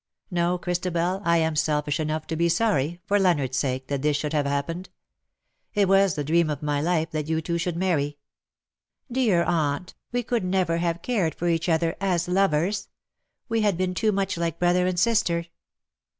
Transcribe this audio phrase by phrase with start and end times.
[0.31, 4.33] No, Christabel, I am selfish enough to be sorry, for Leonardos sake, that this should
[4.33, 4.89] have happened.
[5.75, 8.15] It was the dream of my life that you two should marry .^^*•
[9.11, 12.89] Dear aunt, we could never have cared for each other— as lovers.
[13.47, 15.45] We had been too much like brother and sister.